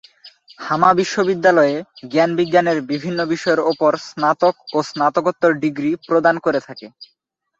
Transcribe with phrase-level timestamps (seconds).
[0.59, 1.75] হামা বিশ্ববিদ্যালয়ে
[2.11, 6.87] জ্ঞান-বিজ্ঞানের বিভিন্ন বিষয়ের ওপর স্নাতক ও স্নাতকোত্তর ডিগ্রী প্রদান করে থাকে।